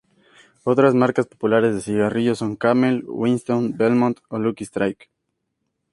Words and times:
Otras 0.63 0.95
marcas 0.95 1.27
populares 1.27 1.75
de 1.75 1.81
cigarrillos 1.81 2.39
son 2.39 2.55
Camel, 2.55 3.03
Winston, 3.07 3.77
Belmont 3.77 4.17
o 4.29 4.39
Lucky 4.39 4.63
Strike. 4.63 5.11